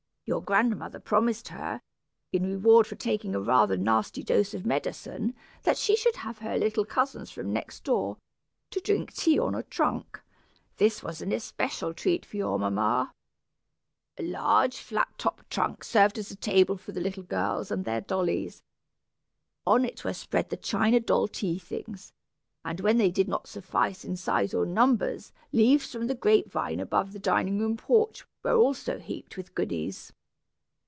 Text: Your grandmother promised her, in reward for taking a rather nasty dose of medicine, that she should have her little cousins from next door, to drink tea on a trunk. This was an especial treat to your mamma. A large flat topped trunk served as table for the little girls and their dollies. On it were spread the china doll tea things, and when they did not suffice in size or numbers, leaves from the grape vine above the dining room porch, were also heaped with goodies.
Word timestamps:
Your 0.25 0.41
grandmother 0.41 1.01
promised 1.01 1.49
her, 1.49 1.81
in 2.31 2.45
reward 2.49 2.87
for 2.87 2.95
taking 2.95 3.35
a 3.35 3.41
rather 3.41 3.75
nasty 3.75 4.23
dose 4.23 4.53
of 4.53 4.65
medicine, 4.65 5.35
that 5.63 5.77
she 5.77 5.93
should 5.93 6.17
have 6.17 6.37
her 6.37 6.57
little 6.57 6.85
cousins 6.85 7.29
from 7.29 7.51
next 7.51 7.83
door, 7.83 8.15
to 8.69 8.79
drink 8.79 9.11
tea 9.13 9.37
on 9.37 9.55
a 9.55 9.63
trunk. 9.63 10.21
This 10.77 11.03
was 11.03 11.21
an 11.21 11.33
especial 11.33 11.93
treat 11.93 12.23
to 12.29 12.37
your 12.37 12.57
mamma. 12.57 13.11
A 14.17 14.23
large 14.23 14.77
flat 14.77 15.09
topped 15.17 15.49
trunk 15.49 15.83
served 15.83 16.17
as 16.17 16.33
table 16.37 16.77
for 16.77 16.93
the 16.93 17.01
little 17.01 17.23
girls 17.23 17.69
and 17.69 17.83
their 17.83 17.99
dollies. 17.99 18.63
On 19.67 19.83
it 19.83 20.05
were 20.05 20.13
spread 20.13 20.49
the 20.49 20.55
china 20.55 21.01
doll 21.01 21.27
tea 21.27 21.59
things, 21.59 22.13
and 22.63 22.79
when 22.79 22.95
they 22.97 23.11
did 23.11 23.27
not 23.27 23.47
suffice 23.47 24.05
in 24.05 24.15
size 24.15 24.53
or 24.53 24.65
numbers, 24.65 25.33
leaves 25.51 25.91
from 25.91 26.07
the 26.07 26.15
grape 26.15 26.49
vine 26.49 26.79
above 26.79 27.11
the 27.11 27.19
dining 27.19 27.59
room 27.59 27.75
porch, 27.75 28.25
were 28.43 28.55
also 28.55 28.97
heaped 28.97 29.35
with 29.35 29.53
goodies. 29.53 30.13